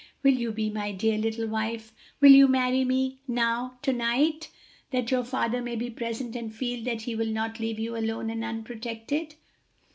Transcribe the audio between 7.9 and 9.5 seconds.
alone and unprotected?"